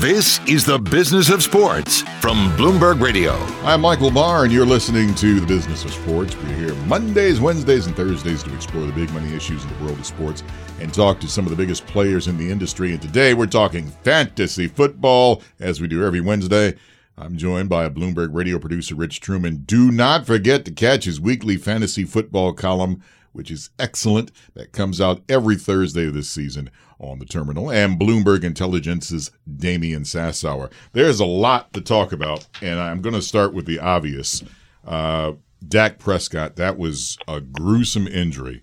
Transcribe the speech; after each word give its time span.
This 0.00 0.38
is 0.46 0.64
the 0.64 0.78
Business 0.78 1.28
of 1.28 1.42
Sports 1.42 2.02
from 2.20 2.52
Bloomberg 2.52 3.00
Radio. 3.00 3.32
I'm 3.64 3.80
Michael 3.80 4.12
Barr, 4.12 4.44
and 4.44 4.52
you're 4.52 4.64
listening 4.64 5.12
to 5.16 5.40
the 5.40 5.46
Business 5.46 5.84
of 5.84 5.92
Sports. 5.92 6.36
We're 6.36 6.54
here 6.54 6.74
Mondays, 6.84 7.40
Wednesdays, 7.40 7.88
and 7.88 7.96
Thursdays 7.96 8.44
to 8.44 8.54
explore 8.54 8.86
the 8.86 8.92
big 8.92 9.10
money 9.10 9.34
issues 9.34 9.64
in 9.64 9.68
the 9.70 9.84
world 9.84 9.98
of 9.98 10.06
sports 10.06 10.44
and 10.78 10.94
talk 10.94 11.18
to 11.18 11.26
some 11.26 11.46
of 11.46 11.50
the 11.50 11.56
biggest 11.56 11.84
players 11.88 12.28
in 12.28 12.38
the 12.38 12.48
industry. 12.48 12.92
And 12.92 13.02
today 13.02 13.34
we're 13.34 13.46
talking 13.46 13.88
fantasy 13.88 14.68
football, 14.68 15.42
as 15.58 15.80
we 15.80 15.88
do 15.88 16.06
every 16.06 16.20
Wednesday. 16.20 16.76
I'm 17.16 17.36
joined 17.36 17.68
by 17.68 17.88
Bloomberg 17.88 18.28
radio 18.32 18.60
producer, 18.60 18.94
Rich 18.94 19.20
Trueman. 19.20 19.66
Do 19.66 19.90
not 19.90 20.26
forget 20.26 20.64
to 20.66 20.70
catch 20.70 21.06
his 21.06 21.20
weekly 21.20 21.56
fantasy 21.56 22.04
football 22.04 22.52
column, 22.52 23.02
which 23.38 23.50
is 23.52 23.70
excellent. 23.78 24.32
That 24.54 24.72
comes 24.72 25.00
out 25.00 25.22
every 25.28 25.54
Thursday 25.56 26.08
of 26.08 26.14
this 26.14 26.28
season 26.28 26.70
on 26.98 27.20
the 27.20 27.24
terminal. 27.24 27.70
And 27.70 27.98
Bloomberg 27.98 28.42
Intelligence's 28.42 29.30
Damian 29.56 30.02
Sassower. 30.02 30.72
There's 30.92 31.20
a 31.20 31.24
lot 31.24 31.72
to 31.72 31.80
talk 31.80 32.12
about, 32.12 32.48
and 32.60 32.80
I'm 32.80 33.00
going 33.00 33.14
to 33.14 33.22
start 33.22 33.54
with 33.54 33.64
the 33.64 33.78
obvious. 33.78 34.42
Uh, 34.84 35.34
Dak 35.66 35.98
Prescott, 35.98 36.56
that 36.56 36.76
was 36.76 37.16
a 37.28 37.40
gruesome 37.40 38.08
injury, 38.08 38.62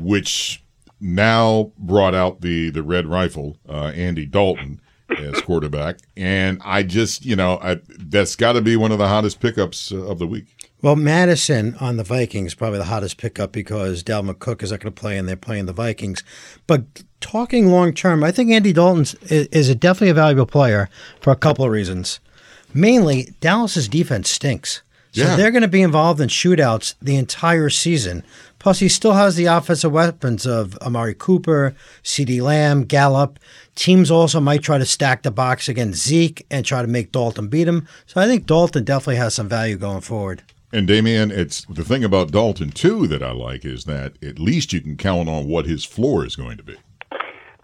which 0.00 0.64
now 1.00 1.72
brought 1.78 2.14
out 2.14 2.40
the, 2.40 2.70
the 2.70 2.82
red 2.82 3.06
rifle, 3.06 3.58
uh, 3.68 3.92
Andy 3.94 4.24
Dalton 4.24 4.80
as 5.16 5.40
quarterback. 5.42 5.98
And 6.16 6.60
I 6.64 6.82
just, 6.82 7.24
you 7.24 7.36
know, 7.36 7.58
I, 7.62 7.80
that's 7.98 8.36
got 8.36 8.52
to 8.54 8.62
be 8.62 8.76
one 8.76 8.92
of 8.92 8.98
the 8.98 9.08
hottest 9.08 9.40
pickups 9.40 9.92
uh, 9.92 9.98
of 9.98 10.18
the 10.18 10.26
week. 10.26 10.57
Well, 10.80 10.94
Mattison 10.94 11.74
on 11.80 11.96
the 11.96 12.04
Vikings 12.04 12.54
probably 12.54 12.78
the 12.78 12.84
hottest 12.84 13.16
pickup 13.16 13.50
because 13.50 14.04
Dalvin 14.04 14.38
Cook 14.38 14.62
is 14.62 14.70
not 14.70 14.80
going 14.80 14.92
to 14.92 15.00
play 15.00 15.18
and 15.18 15.28
they're 15.28 15.36
playing 15.36 15.66
the 15.66 15.72
Vikings. 15.72 16.22
But 16.68 17.02
talking 17.20 17.66
long 17.68 17.92
term, 17.92 18.22
I 18.22 18.30
think 18.30 18.52
Andy 18.52 18.72
Dalton 18.72 19.06
is 19.28 19.68
a 19.68 19.74
definitely 19.74 20.10
a 20.10 20.14
valuable 20.14 20.46
player 20.46 20.88
for 21.20 21.32
a 21.32 21.36
couple 21.36 21.64
of 21.64 21.72
reasons. 21.72 22.20
Mainly, 22.72 23.34
Dallas's 23.40 23.88
defense 23.88 24.30
stinks. 24.30 24.82
So 25.12 25.22
yeah. 25.22 25.36
they're 25.36 25.50
going 25.50 25.62
to 25.62 25.68
be 25.68 25.82
involved 25.82 26.20
in 26.20 26.28
shootouts 26.28 26.94
the 27.00 27.16
entire 27.16 27.70
season. 27.70 28.22
Plus, 28.58 28.78
he 28.78 28.88
still 28.88 29.14
has 29.14 29.36
the 29.36 29.46
offensive 29.46 29.90
weapons 29.90 30.46
of 30.46 30.76
Amari 30.78 31.14
Cooper, 31.14 31.74
CeeDee 32.04 32.42
Lamb, 32.42 32.84
Gallup. 32.84 33.38
Teams 33.74 34.10
also 34.10 34.38
might 34.38 34.62
try 34.62 34.78
to 34.78 34.84
stack 34.84 35.22
the 35.22 35.30
box 35.30 35.68
against 35.68 36.06
Zeke 36.06 36.46
and 36.50 36.64
try 36.64 36.82
to 36.82 36.88
make 36.88 37.10
Dalton 37.10 37.48
beat 37.48 37.66
him. 37.66 37.88
So 38.06 38.20
I 38.20 38.26
think 38.26 38.46
Dalton 38.46 38.84
definitely 38.84 39.16
has 39.16 39.34
some 39.34 39.48
value 39.48 39.76
going 39.76 40.02
forward. 40.02 40.42
And 40.70 40.86
Damian, 40.86 41.30
it's 41.30 41.64
the 41.64 41.84
thing 41.84 42.04
about 42.04 42.30
Dalton 42.30 42.70
too 42.70 43.06
that 43.06 43.22
I 43.22 43.32
like 43.32 43.64
is 43.64 43.84
that 43.84 44.22
at 44.22 44.38
least 44.38 44.72
you 44.72 44.80
can 44.82 44.96
count 44.96 45.28
on 45.28 45.48
what 45.48 45.64
his 45.64 45.84
floor 45.84 46.26
is 46.26 46.36
going 46.36 46.58
to 46.58 46.62
be. 46.62 46.76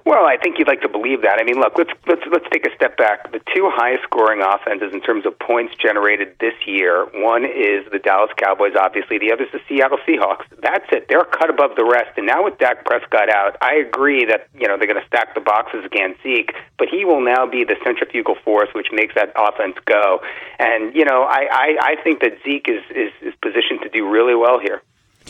Well, 0.05 0.27
I 0.27 0.37
think 0.37 0.59
you'd 0.59 0.69
like 0.69 0.83
to 0.83 0.89
believe 0.89 1.23
that. 1.23 1.41
I 1.41 1.45
mean, 1.45 1.57
look, 1.57 1.79
let's 1.79 1.93
let's 2.07 2.21
let's 2.31 2.45
take 2.53 2.67
a 2.67 2.75
step 2.77 2.99
back. 2.99 3.33
The 3.33 3.41
two 3.55 3.73
highest 3.73 4.05
scoring 4.05 4.43
offenses 4.43 4.93
in 4.93 5.01
terms 5.01 5.25
of 5.25 5.39
points 5.39 5.75
generated 5.81 6.37
this 6.41 6.53
year, 6.67 7.07
one 7.15 7.45
is 7.47 7.89
the 7.91 7.99
Dallas 7.99 8.31
Cowboys, 8.37 8.77
obviously. 8.79 9.17
The 9.17 9.33
other 9.33 9.45
is 9.45 9.53
the 9.53 9.61
Seattle 9.67 9.97
Seahawks. 10.07 10.45
That's 10.61 10.85
it. 10.93 11.09
They're 11.09 11.25
cut 11.25 11.49
above 11.49 11.77
the 11.77 11.87
rest. 11.87 12.19
And 12.19 12.27
now 12.27 12.45
with 12.45 12.59
Dak 12.59 12.85
Prescott 12.85 13.31
out, 13.31 13.57
I 13.63 13.77
agree 13.77 14.27
that 14.27 14.47
you 14.53 14.69
know 14.69 14.77
they're 14.77 14.87
going 14.87 15.01
to 15.01 15.07
stack 15.07 15.35
the 15.35 15.41
boxes 15.41 15.87
against 15.87 16.23
Zeke, 16.23 16.53
but 16.77 16.89
he 16.89 17.07
will 17.07 17.23
now 17.25 17.47
be 17.47 17.65
the 17.65 17.77
centrifugal 17.83 18.35
force 18.45 18.69
which 18.75 18.89
makes 18.93 19.15
that 19.15 19.33
offense 19.37 19.77
go. 19.87 20.21
And 20.59 20.95
you 20.95 21.07
know, 21.07 21.23
I 21.23 21.49
I, 21.51 21.77
I 21.81 22.03
think 22.05 22.21
that 22.21 22.37
Zeke 22.45 22.69
is, 22.69 22.85
is 22.91 23.13
is 23.23 23.35
positioned 23.41 23.81
to 23.85 23.89
do 23.89 24.07
really 24.07 24.35
well 24.35 24.61
here. 24.61 24.83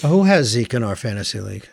Who 0.03 0.25
has 0.25 0.49
Zeke 0.49 0.75
in 0.75 0.83
our 0.83 0.97
fantasy 0.97 1.39
league? 1.39 1.69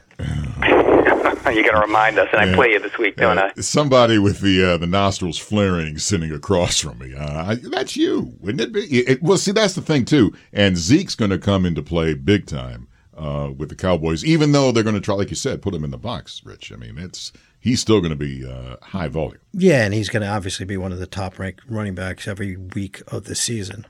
You're 1.53 1.63
going 1.63 1.75
to 1.75 1.81
remind 1.81 2.17
us, 2.17 2.29
and 2.31 2.45
yeah. 2.45 2.53
I 2.53 2.55
play 2.55 2.71
you 2.71 2.79
this 2.79 2.97
week, 2.97 3.17
don't 3.17 3.37
uh, 3.37 3.51
I? 3.55 3.61
Somebody 3.61 4.17
with 4.17 4.39
the 4.39 4.63
uh, 4.63 4.77
the 4.77 4.87
nostrils 4.87 5.37
flaring 5.37 5.97
sitting 5.97 6.31
across 6.31 6.79
from 6.79 6.99
me. 6.99 7.13
Uh, 7.13 7.51
I, 7.51 7.55
that's 7.55 7.97
you, 7.97 8.35
wouldn't 8.39 8.61
it 8.61 8.71
be? 8.71 8.81
It, 8.99 9.21
well, 9.21 9.37
see, 9.37 9.51
that's 9.51 9.73
the 9.73 9.81
thing 9.81 10.05
too. 10.05 10.33
And 10.53 10.77
Zeke's 10.77 11.15
going 11.15 11.31
to 11.31 11.37
come 11.37 11.65
into 11.65 11.81
play 11.81 12.13
big 12.13 12.45
time 12.45 12.87
uh, 13.17 13.51
with 13.55 13.69
the 13.69 13.75
Cowboys, 13.75 14.23
even 14.23 14.51
though 14.51 14.71
they're 14.71 14.83
going 14.83 14.95
to 14.95 15.01
try, 15.01 15.15
like 15.15 15.29
you 15.29 15.35
said, 15.35 15.61
put 15.61 15.73
him 15.73 15.83
in 15.83 15.91
the 15.91 15.97
box. 15.97 16.41
Rich, 16.45 16.71
I 16.71 16.77
mean, 16.77 16.97
it's 16.97 17.33
he's 17.59 17.81
still 17.81 17.99
going 17.99 18.11
to 18.11 18.15
be 18.15 18.45
uh, 18.45 18.77
high 18.81 19.07
volume. 19.07 19.41
Yeah, 19.53 19.83
and 19.83 19.93
he's 19.93 20.09
going 20.09 20.23
to 20.23 20.29
obviously 20.29 20.65
be 20.65 20.77
one 20.77 20.91
of 20.91 20.99
the 20.99 21.07
top 21.07 21.37
ranked 21.37 21.61
running 21.67 21.95
backs 21.95 22.27
every 22.27 22.55
week 22.55 23.01
of 23.07 23.25
the 23.25 23.35
season. 23.35 23.85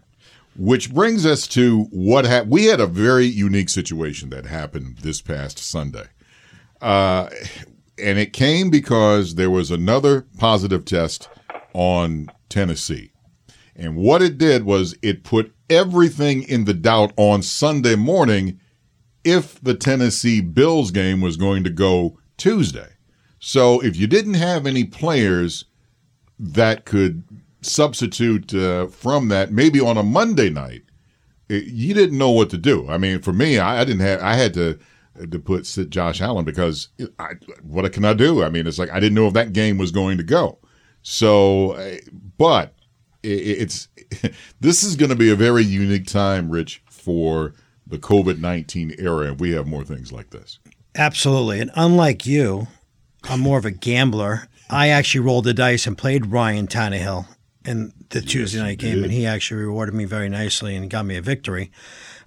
Which 0.58 0.94
brings 0.94 1.26
us 1.26 1.48
to 1.50 1.84
what 1.92 2.26
ha- 2.26 2.44
we 2.46 2.66
had 2.66 2.82
a 2.82 2.88
very 2.88 3.26
unique 3.26 3.70
situation 3.70 4.32
that 4.32 4.46
happened 4.46 4.98
this 4.98 5.22
past 5.22 5.60
Sunday. 5.60 6.08
Uh, 6.82 7.30
and 7.98 8.18
it 8.18 8.34
came 8.34 8.70
because 8.70 9.36
there 9.36 9.52
was 9.52 9.70
another 9.72 10.26
positive 10.38 10.86
test 10.86 11.30
on 11.74 12.30
Tennessee. 12.50 13.12
And 13.76 13.96
what 13.96 14.22
it 14.22 14.38
did 14.38 14.64
was 14.64 14.96
it 15.02 15.24
put 15.24 15.54
everything 15.70 16.44
in 16.44 16.66
the 16.66 16.74
doubt 16.74 17.14
on 17.16 17.42
Sunday 17.42 17.96
morning 17.96 18.60
if 19.24 19.62
the 19.62 19.76
Tennessee 19.76 20.42
Bills 20.42 20.92
game 20.92 21.22
was 21.22 21.38
going 21.38 21.64
to 21.64 21.70
go 21.70 22.18
Tuesday. 22.38 22.90
So 23.40 23.80
if 23.82 23.96
you 23.96 24.08
didn't 24.08 24.34
have 24.36 24.66
any 24.66 24.84
players 24.84 25.66
that 26.38 26.86
could 26.86 27.24
substitute 27.62 28.54
uh, 28.54 28.88
from 28.88 29.30
that, 29.30 29.52
maybe 29.52 29.80
on 29.80 29.98
a 29.98 30.04
Monday 30.04 30.50
night, 30.50 30.84
it, 31.50 31.66
you 31.66 31.94
didn't 31.94 32.18
know 32.18 32.32
what 32.32 32.50
to 32.50 32.58
do. 32.58 32.88
I 32.90 32.98
mean, 32.98 33.22
for 33.22 33.34
me, 33.34 33.60
I, 33.60 33.82
I 33.82 33.86
didn't 33.86 34.02
have, 34.02 34.22
I 34.22 34.36
had 34.36 34.54
to 34.56 34.80
to 35.30 35.40
put 35.40 35.66
sit 35.66 35.90
Josh 35.90 36.22
Allen 36.22 36.46
because 36.46 36.90
I, 37.20 37.34
what 37.64 37.92
can 37.94 38.06
I 38.06 38.14
do? 38.14 38.44
I 38.44 38.50
mean, 38.50 38.68
it's 38.68 38.80
like 38.80 38.92
I 38.92 39.00
didn't 39.00 39.16
know 39.16 39.28
if 39.28 39.34
that 39.34 39.54
game 39.54 39.78
was 39.78 39.92
going 39.92 40.18
to 40.18 40.24
go. 40.24 40.60
So, 41.02 41.74
eh, 41.74 42.00
but 42.38 42.74
it's 43.24 43.88
this 44.60 44.84
is 44.84 44.96
going 44.96 45.10
to 45.10 45.16
be 45.16 45.32
a 45.32 45.36
very 45.36 45.64
unique 45.64 46.08
time, 46.08 46.50
Rich, 46.50 46.84
for 46.90 47.54
the 47.86 47.98
COVID 47.98 48.40
nineteen 48.40 48.96
era, 48.98 49.34
we 49.34 49.52
have 49.52 49.68
more 49.68 49.84
things 49.84 50.12
like 50.12 50.30
this. 50.30 50.60
Absolutely, 50.96 51.60
and 51.60 51.72
unlike 51.76 52.26
you, 52.26 52.68
I'm 53.24 53.40
more 53.40 53.58
of 53.58 53.66
a 53.66 53.72
gambler. 53.72 54.48
I 54.70 54.88
actually 54.88 55.22
rolled 55.22 55.44
the 55.44 55.54
dice 55.54 55.86
and 55.86 55.98
played 55.98 56.28
Ryan 56.28 56.68
Tannehill 56.68 57.28
in 57.66 57.94
the 58.10 58.20
yes, 58.20 58.32
Tuesday 58.32 58.60
night 58.60 58.80
game, 58.80 58.96
did. 58.96 59.04
and 59.06 59.14
he 59.14 59.26
actually 59.26 59.62
rewarded 59.62 59.94
me 59.94 60.06
very 60.06 60.30
nicely 60.30 60.76
and 60.76 60.90
got 60.90 61.06
me 61.06 61.18
a 61.18 61.22
victory. 61.22 61.72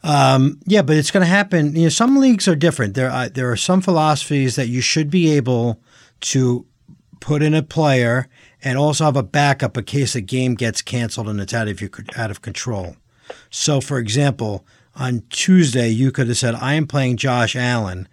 Um, 0.03 0.61
yeah, 0.67 0.83
but 0.83 0.97
it's 0.97 1.11
going 1.11 1.23
to 1.23 1.31
happen. 1.31 1.75
You 1.75 1.85
know, 1.85 1.89
some 1.89 2.19
leagues 2.19 2.47
are 2.47 2.55
different. 2.55 2.95
There, 2.95 3.11
are, 3.11 3.29
there 3.29 3.51
are 3.51 3.57
some 3.57 3.81
philosophies 3.81 4.57
that 4.57 4.69
you 4.69 4.81
should 4.81 5.11
be 5.11 5.33
able 5.33 5.81
to 6.21 6.67
put 7.21 7.43
in 7.43 7.55
a 7.55 7.63
player 7.63 8.29
and 8.63 8.79
also 8.79 9.05
have 9.05 9.17
a 9.17 9.23
backup 9.23 9.77
in 9.77 9.85
case 9.85 10.15
a 10.15 10.21
game 10.21 10.55
gets 10.55 10.83
canceled 10.83 11.29
and 11.29 11.41
it's 11.41 11.55
out 11.55 11.69
of 11.69 11.81
your, 11.81 11.91
out 12.17 12.31
of 12.31 12.43
control. 12.43 12.97
So, 13.51 13.81
for 13.81 13.99
example, 13.99 14.67
on 14.95 15.23
Tuesday, 15.31 15.89
you 15.89 16.13
could 16.13 16.29
have 16.29 16.37
said, 16.37 16.55
"I 16.55 16.75
am 16.75 16.87
playing 16.87 17.17
Josh 17.17 17.57
Allen," 17.57 18.09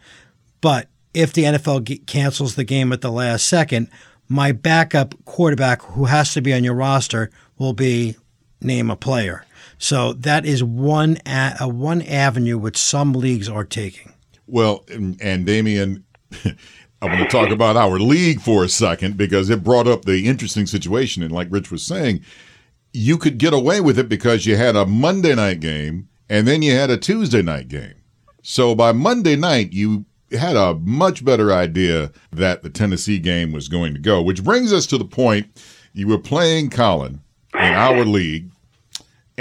but 0.62 0.88
if 1.14 1.34
the 1.34 1.44
NFL 1.44 1.84
g- 1.84 1.98
cancels 2.00 2.56
the 2.56 2.64
game 2.64 2.92
at 2.92 3.02
the 3.02 3.12
last 3.12 3.46
second, 3.46 3.90
my 4.31 4.53
backup 4.53 5.14
quarterback, 5.25 5.81
who 5.81 6.06
has 6.06 6.34
to 6.34 6.42
be 6.42 6.53
on 6.53 6.64
your 6.64 6.74
roster, 6.74 7.30
will 7.58 7.74
be 7.74 8.16
name 8.62 8.90
a 8.90 8.96
player. 8.96 9.46
So 9.78 10.14
that 10.14 10.46
is 10.46 10.64
one 10.64 11.18
a, 11.25 11.68
one 11.68 12.02
avenue 12.03 12.58
which 12.58 12.78
some 12.78 13.12
leagues 13.12 13.50
are 13.50 13.66
taking. 13.66 14.14
Well, 14.47 14.86
and, 14.88 15.22
and 15.22 15.46
Damian, 15.46 16.06
I 16.46 17.06
want 17.06 17.20
to 17.20 17.25
talk 17.25 17.50
about 17.50 17.75
our 17.75 18.00
league 18.00 18.40
for 18.40 18.64
a 18.64 18.70
second 18.70 19.18
because 19.18 19.50
it 19.50 19.66
brought 19.66 19.88
up 19.88 20.06
the 20.06 20.28
interesting 20.28 20.66
situation. 20.66 21.24
And 21.24 21.31
like 21.31 21.47
Rich 21.52 21.70
was 21.70 21.86
saying, 21.86 22.22
you 22.94 23.18
could 23.18 23.38
get 23.38 23.53
away 23.53 23.81
with 23.81 24.00
it 24.00 24.08
because 24.08 24.46
you 24.46 24.56
had 24.56 24.78
a 24.78 24.86
Monday 24.86 25.36
night 25.36 25.59
game 25.59 26.08
and 26.30 26.47
then 26.47 26.62
you 26.62 26.72
had 26.72 26.90
a 26.90 26.97
Tuesday 26.97 27.41
night 27.41 27.68
game. 27.68 27.96
So 28.44 28.75
by 28.75 28.94
Monday 28.94 29.36
night, 29.36 29.74
you 29.74 30.06
had 30.31 30.56
a 30.56 30.75
much 30.75 31.24
better 31.24 31.52
idea 31.52 32.12
that 32.31 32.64
the 32.64 32.69
Tennessee 32.69 33.19
game 33.19 33.52
was 33.52 33.68
going 33.68 33.94
to 33.94 34.00
go, 34.00 34.22
which 34.22 34.44
brings 34.44 34.72
us 34.72 34.86
to 34.88 34.97
the 34.97 35.06
point 35.06 35.62
you 35.94 36.08
were 36.08 36.18
playing 36.18 36.69
Colin 36.69 37.22
in 37.53 37.73
our 37.73 38.06
league 38.06 38.52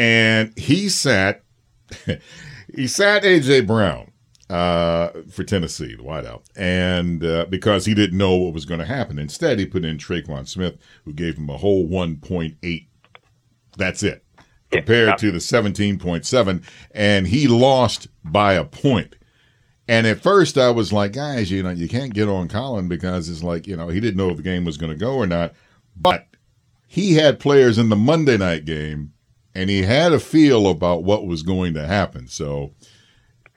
and 0.01 0.57
he 0.59 0.89
sat 0.89 1.43
he 2.75 2.87
sat 2.87 3.23
AJ 3.23 3.67
Brown 3.67 4.11
uh, 4.49 5.11
for 5.31 5.45
Tennessee, 5.45 5.95
the 5.95 6.03
wideout, 6.03 6.43
and 6.57 7.25
uh, 7.25 7.47
because 7.49 7.85
he 7.85 7.95
didn't 7.95 8.19
know 8.19 8.35
what 8.35 8.55
was 8.55 8.65
going 8.65 8.81
to 8.81 8.87
happen, 8.87 9.19
instead 9.19 9.59
he 9.59 9.67
put 9.67 9.85
in 9.85 9.99
Tre'Quan 9.99 10.49
Smith, 10.49 10.77
who 11.05 11.13
gave 11.13 11.37
him 11.37 11.51
a 11.51 11.57
whole 11.57 11.87
one 11.87 12.17
point 12.17 12.57
eight. 12.63 12.89
That's 13.77 14.03
it, 14.03 14.25
compared 14.71 15.09
yeah. 15.09 15.17
to 15.17 15.31
the 15.31 15.41
seventeen 15.41 15.99
point 15.99 16.25
seven, 16.25 16.63
and 16.93 17.27
he 17.27 17.47
lost 17.47 18.09
by 18.25 18.55
a 18.55 18.65
point. 18.65 19.17
And 19.91 20.07
at 20.07 20.21
first, 20.21 20.57
I 20.57 20.71
was 20.71 20.93
like, 20.93 21.15
guys, 21.15 21.51
you 21.51 21.65
know, 21.65 21.71
you 21.71 21.89
can't 21.89 22.15
get 22.15 22.29
on 22.29 22.47
Colin 22.47 22.87
because 22.87 23.29
it's 23.29 23.43
like, 23.43 23.67
you 23.67 23.77
know, 23.77 23.89
he 23.89 23.99
didn't 23.99 24.19
know 24.19 24.31
if 24.31 24.37
the 24.37 24.43
game 24.45 24.65
was 24.65 24.77
going 24.77 24.93
to 24.93 24.97
go 24.97 25.17
or 25.17 25.27
not. 25.27 25.53
But 25.97 26.29
he 26.87 27.15
had 27.15 27.41
players 27.41 27.77
in 27.77 27.89
the 27.89 27.97
Monday 27.97 28.37
night 28.37 28.65
game 28.65 29.13
and 29.53 29.69
he 29.69 29.83
had 29.83 30.13
a 30.13 30.21
feel 30.21 30.69
about 30.69 31.03
what 31.03 31.27
was 31.27 31.43
going 31.43 31.75
to 31.75 31.89
happen. 31.89 32.29
So, 32.29 32.71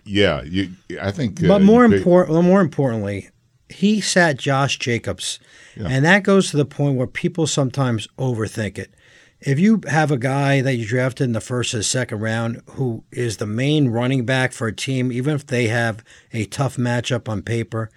yeah, 0.06 0.42
you, 0.42 0.72
I 1.00 1.12
think. 1.12 1.44
Uh, 1.44 1.50
but 1.50 1.62
more 1.62 1.86
important, 1.86 2.34
well, 2.34 2.42
more 2.42 2.62
importantly, 2.62 3.30
he 3.70 4.02
sat 4.02 4.38
Josh 4.38 4.80
Jacobs, 4.80 5.40
and 5.76 6.04
that 6.04 6.24
goes 6.24 6.50
to 6.50 6.58
the 6.58 6.66
point 6.66 6.98
where 6.98 7.06
people 7.06 7.46
sometimes 7.46 8.08
overthink 8.18 8.80
it. 8.80 8.96
If 9.45 9.60
you 9.60 9.81
have 9.90 10.10
a 10.10 10.18
guy 10.18 10.62
that 10.62 10.75
you 10.75 10.86
drafted 10.86 11.25
in 11.25 11.34
the 11.34 11.42
first 11.42 11.74
or 11.74 11.84
second 11.84 12.19
round 12.19 12.62
who 12.72 13.04
is 13.12 13.38
the 13.38 13.45
main 13.45 13.90
running 13.90 14.25
back 14.25 14.54
for 14.54 14.68
a 14.68 14.75
team, 14.75 15.12
even 15.12 15.36
if 15.36 15.45
they 15.45 15.68
have 15.68 16.04
a 16.31 16.45
tough 16.45 16.78
matchup 16.78 17.28
on 17.28 17.42
paper, 17.42 17.90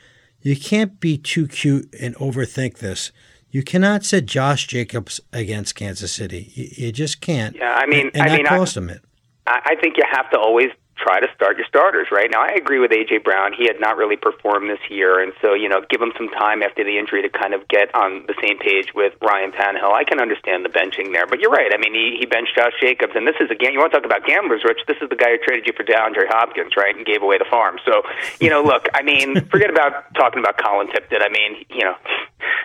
you 0.43 0.57
can't 0.57 0.99
be 0.99 1.17
too 1.17 1.47
cute 1.47 1.95
and 2.01 2.17
overthink 2.17 2.79
this. 2.79 3.13
You 3.51 3.63
cannot 3.63 4.05
set 4.05 4.27
Josh 4.27 4.67
Jacobs 4.67 5.21
against 5.33 5.77
Kansas 5.77 6.13
City. 6.13 6.51
You, 6.55 6.87
you 6.87 6.93
just 6.93 7.21
can't. 7.21 7.55
Yeah, 7.55 7.75
I 7.75 7.87
mean, 7.87 8.09
and, 8.09 8.17
and 8.17 8.23
I 8.25 8.29
that 8.29 8.37
mean, 8.37 8.47
cost 8.47 8.77
I, 8.77 8.81
him 8.81 8.91
it. 8.91 9.03
I 9.47 9.61
I 9.65 9.75
think 9.81 9.97
you 9.97 10.05
have 10.11 10.29
to 10.31 10.39
always 10.39 10.69
try 10.97 11.21
to 11.21 11.29
start 11.35 11.57
your 11.57 11.67
starters, 11.67 12.09
right? 12.11 12.29
Now, 12.31 12.43
I 12.43 12.57
agree 12.57 12.79
with 12.79 12.91
AJ 12.91 13.25
Brown. 13.25 13.53
He 13.53 13.67
had 13.67 13.81
not 13.81 13.97
really 13.97 14.17
performed 14.17 14.71
this 14.71 14.81
year, 14.89 15.21
and 15.21 15.33
so 15.41 15.55
you 15.55 15.69
know, 15.69 15.83
give 15.89 16.01
him 16.01 16.13
some 16.17 16.29
time 16.31 16.63
after 16.63 16.85
the 16.85 16.99
injury 16.99 17.23
to 17.23 17.29
kind 17.29 17.55
of 17.55 17.69
get 17.69 17.95
on 17.95 18.25
the 18.27 18.35
same 18.43 18.59
page 18.59 18.95
with 18.95 19.13
Ryan 19.21 19.53
Tannehill. 19.53 19.93
I 19.93 20.05
can 20.05 20.21
understand 20.21 20.65
the 20.65 20.73
benching 20.73 21.13
there, 21.13 21.27
but 21.27 21.41
you're 21.41 21.51
right. 21.51 21.73
I 21.73 21.79
mean, 21.79 21.95
he, 21.95 22.17
he 22.19 22.27
benched 22.27 22.57
Josh 22.57 22.73
Jacobs, 22.81 23.13
and 23.15 23.27
this 23.27 23.37
is 23.41 23.51
again, 23.51 23.73
you 23.73 23.79
want 23.79 23.93
to 23.93 23.99
talk 24.01 24.07
about 24.07 24.27
gamblers, 24.27 24.65
Rich? 24.65 24.81
This 24.89 24.99
is 25.01 25.09
the 25.09 25.17
guy 25.17 25.37
who 25.37 25.39
traded 25.39 25.67
you 25.67 25.73
for 25.77 25.85
DeAndre 25.85 26.29
Hopkins, 26.29 26.73
right, 26.77 26.97
and 26.97 27.05
gave 27.05 27.23
away 27.23 27.39
the 27.39 27.49
farm. 27.49 27.79
So, 27.85 28.03
you 28.41 28.51
know, 28.51 28.63
look, 28.63 28.89
I 28.95 29.03
mean, 29.03 29.45
forget 29.53 29.71
about 29.71 30.15
talking 30.15 30.41
about 30.41 30.57
Colin 30.59 30.89
Tipton. 30.89 31.21
I 31.23 31.29
mean, 31.29 31.65
you 31.71 31.85
know, 31.85 31.95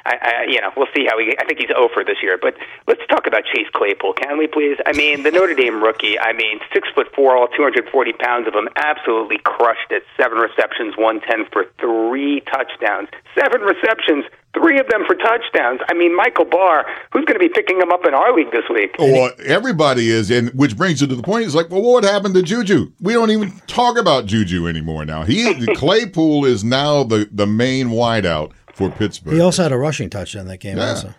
I, 0.05 0.15
I 0.21 0.31
you 0.47 0.59
know, 0.61 0.71
we'll 0.75 0.91
see 0.95 1.05
how 1.05 1.19
he. 1.19 1.35
I 1.39 1.45
think 1.45 1.59
he's 1.59 1.73
over 1.75 2.03
this 2.03 2.17
year, 2.21 2.37
but 2.41 2.55
let's 2.87 3.01
talk 3.09 3.27
about 3.27 3.43
Chase 3.45 3.67
Claypool, 3.73 4.13
can 4.13 4.37
we 4.37 4.47
please? 4.47 4.77
I 4.85 4.93
mean, 4.93 5.23
the 5.23 5.31
Notre 5.31 5.53
Dame 5.53 5.83
rookie. 5.83 6.19
I 6.19 6.33
mean, 6.33 6.59
six 6.73 6.87
foot 6.95 7.07
four, 7.15 7.37
all 7.37 7.47
240 7.47 8.13
pounds 8.21 8.47
of 8.47 8.53
him, 8.53 8.67
absolutely 8.75 9.37
crushed 9.43 9.91
it. 9.91 10.03
Seven 10.15 10.37
receptions, 10.37 10.93
one 10.97 11.19
ten 11.21 11.45
for 11.51 11.65
three 11.79 12.41
touchdowns. 12.51 13.09
Seven 13.37 13.61
receptions. 13.61 14.25
Three 14.53 14.79
of 14.79 14.87
them 14.89 15.03
for 15.07 15.15
touchdowns. 15.15 15.79
I 15.89 15.93
mean, 15.93 16.13
Michael 16.15 16.43
Barr, 16.43 16.85
who's 17.13 17.23
going 17.23 17.39
to 17.39 17.39
be 17.39 17.47
picking 17.47 17.79
him 17.79 17.89
up 17.91 18.05
in 18.05 18.13
our 18.13 18.35
league 18.35 18.51
this 18.51 18.65
week? 18.69 18.93
Well, 18.99 19.31
everybody 19.45 20.09
is, 20.09 20.29
and 20.29 20.49
which 20.49 20.75
brings 20.75 20.99
you 20.99 21.07
to 21.07 21.15
the 21.15 21.23
point. 21.23 21.45
It's 21.45 21.55
like, 21.55 21.69
well, 21.69 21.81
what 21.81 22.03
happened 22.03 22.35
to 22.35 22.43
Juju? 22.43 22.91
We 22.99 23.13
don't 23.13 23.31
even 23.31 23.51
talk 23.67 23.97
about 23.97 24.25
Juju 24.25 24.67
anymore 24.67 25.05
now. 25.05 25.23
He 25.23 25.65
Claypool 25.75 26.43
is 26.45 26.63
now 26.65 27.03
the 27.03 27.29
the 27.31 27.47
main 27.47 27.87
wideout 27.89 28.51
for 28.73 28.89
Pittsburgh. 28.89 29.33
He 29.35 29.39
also 29.39 29.63
had 29.63 29.71
a 29.71 29.77
rushing 29.77 30.09
touchdown 30.09 30.47
that 30.47 30.57
game. 30.59 30.77
Yeah. 30.77 30.89
Also, 30.89 31.13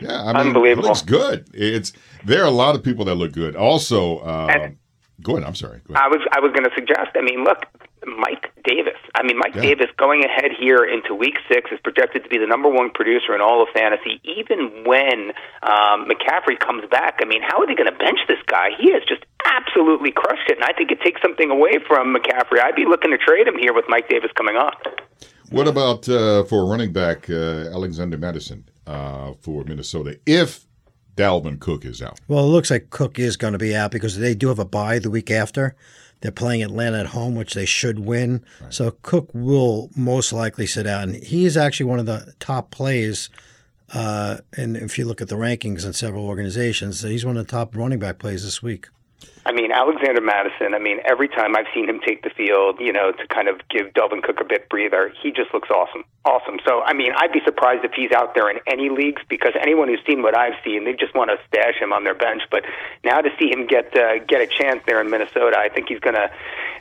yeah, 0.00 0.22
I 0.22 0.26
mean, 0.26 0.48
Unbelievable. 0.48 0.82
He 0.82 0.88
looks 0.88 1.02
good. 1.02 1.48
It's 1.54 1.92
there 2.24 2.42
are 2.42 2.46
a 2.46 2.50
lot 2.50 2.74
of 2.74 2.82
people 2.82 3.06
that 3.06 3.14
look 3.14 3.32
good. 3.32 3.56
Also, 3.56 4.18
uh, 4.18 4.48
And- 4.50 4.76
go 5.22 5.36
ahead. 5.36 5.46
I'm 5.46 5.54
sorry. 5.54 5.80
Go 5.86 5.94
ahead. 5.94 6.04
I 6.04 6.08
was 6.08 6.20
I 6.32 6.40
was 6.40 6.52
going 6.52 6.64
to 6.64 6.74
suggest. 6.74 7.10
I 7.16 7.22
mean, 7.22 7.44
look, 7.44 7.64
Mike 8.06 8.52
Davis. 8.64 8.98
I 9.14 9.22
mean, 9.22 9.38
Mike 9.38 9.54
Yeah. 9.54 9.62
Davis 9.62 9.86
going 9.96 10.24
ahead 10.24 10.52
here 10.58 10.84
into 10.84 11.14
Week 11.14 11.36
Six 11.50 11.70
is 11.72 11.78
projected 11.82 12.22
to 12.24 12.28
be 12.28 12.38
the 12.38 12.46
number 12.46 12.68
one 12.68 12.90
producer 12.90 13.34
in 13.34 13.40
all 13.40 13.62
of 13.62 13.68
fantasy. 13.74 14.20
Even 14.24 14.84
when 14.84 15.32
um, 15.62 16.08
McCaffrey 16.08 16.58
comes 16.58 16.84
back, 16.90 17.20
I 17.22 17.26
mean, 17.26 17.42
how 17.42 17.60
are 17.60 17.66
they 17.66 17.74
going 17.74 17.90
to 17.90 17.96
bench 17.98 18.20
this 18.28 18.40
guy? 18.46 18.70
He 18.78 18.92
has 18.92 19.02
just 19.08 19.24
absolutely 19.44 20.10
crushed 20.12 20.50
it, 20.50 20.56
and 20.58 20.64
I 20.64 20.72
think 20.72 20.90
it 20.90 21.00
takes 21.00 21.20
something 21.22 21.50
away 21.50 21.78
from 21.86 22.14
McCaffrey. 22.14 22.60
I'd 22.62 22.76
be 22.76 22.84
looking 22.86 23.10
to 23.10 23.18
trade 23.18 23.46
him 23.46 23.56
here 23.58 23.72
with 23.72 23.84
Mike 23.88 24.08
Davis 24.08 24.30
coming 24.34 24.56
on. 24.56 24.72
What 25.50 25.68
about 25.68 26.08
uh, 26.08 26.44
for 26.44 26.66
running 26.66 26.92
back 26.92 27.28
uh, 27.30 27.70
Alexander 27.72 28.16
Mattison 28.18 28.68
uh, 28.86 29.32
for 29.40 29.62
Minnesota 29.64 30.18
if 30.26 30.66
Dalvin 31.16 31.60
Cook 31.60 31.84
is 31.84 32.02
out? 32.02 32.20
well, 32.28 32.44
it 32.44 32.48
looks 32.48 32.70
like 32.70 32.90
Cook 32.90 33.18
is 33.18 33.36
going 33.36 33.52
to 33.52 33.58
be 33.58 33.74
out 33.74 33.90
because 33.90 34.18
they 34.18 34.34
do 34.34 34.48
have 34.48 34.58
a 34.58 34.64
bye 34.64 34.98
the 34.98 35.10
week 35.10 35.30
after. 35.30 35.74
They're 36.20 36.32
playing 36.32 36.62
Atlanta 36.62 37.00
at 37.00 37.06
home, 37.08 37.34
which 37.34 37.52
they 37.54 37.66
should 37.66 37.98
win. 37.98 38.44
So 38.70 38.92
Cook 39.02 39.28
will 39.34 39.90
most 39.94 40.32
likely 40.32 40.66
sit 40.66 40.86
out, 40.86 41.02
and 41.02 41.16
he 41.16 41.44
is 41.44 41.56
actually 41.56 41.86
one 41.86 41.98
of 41.98 42.06
the 42.06 42.32
top 42.40 42.70
plays. 42.70 43.28
Uh, 43.92 44.38
and 44.56 44.76
if 44.76 44.98
you 44.98 45.04
look 45.04 45.20
at 45.20 45.28
the 45.28 45.34
rankings 45.36 45.84
in 45.84 45.92
several 45.92 46.24
organizations, 46.26 47.02
he's 47.02 47.26
one 47.26 47.36
of 47.36 47.46
the 47.46 47.50
top 47.50 47.76
running 47.76 47.98
back 47.98 48.18
plays 48.18 48.42
this 48.42 48.62
week. 48.62 48.88
I 49.46 49.52
mean, 49.52 49.72
Alexander 49.72 50.22
Mattison, 50.22 50.72
I 50.72 50.78
mean, 50.78 51.00
every 51.04 51.28
time 51.28 51.54
I've 51.54 51.68
seen 51.74 51.86
him 51.86 52.00
take 52.00 52.22
the 52.22 52.30
field, 52.30 52.80
you 52.80 52.92
know, 52.92 53.12
to 53.12 53.26
kind 53.28 53.48
of 53.48 53.60
give 53.68 53.92
Dalvin 53.92 54.22
Cook 54.22 54.40
a 54.40 54.44
bit 54.44 54.70
breather, 54.70 55.12
he 55.22 55.32
just 55.32 55.52
looks 55.52 55.68
awesome. 55.68 56.04
Awesome. 56.24 56.58
So, 56.64 56.80
I 56.80 56.94
mean, 56.94 57.12
I'd 57.14 57.32
be 57.32 57.40
surprised 57.44 57.84
if 57.84 57.92
he's 57.92 58.10
out 58.10 58.34
there 58.34 58.48
in 58.48 58.58
any 58.66 58.88
leagues 58.88 59.20
because 59.28 59.52
anyone 59.60 59.88
who's 59.88 60.00
seen 60.06 60.22
what 60.22 60.34
I've 60.34 60.56
seen, 60.64 60.84
they 60.84 60.94
just 60.94 61.14
want 61.14 61.30
to 61.30 61.36
stash 61.46 61.76
him 61.78 61.92
on 61.92 62.04
their 62.04 62.14
bench. 62.14 62.40
But 62.50 62.64
now 63.04 63.20
to 63.20 63.28
see 63.38 63.50
him 63.52 63.66
get 63.66 63.94
uh, 63.94 64.24
get 64.26 64.40
a 64.40 64.46
chance 64.46 64.80
there 64.86 65.00
in 65.02 65.10
Minnesota, 65.10 65.58
I 65.58 65.68
think 65.68 65.88
he's 65.88 66.00
going 66.00 66.16
to 66.16 66.30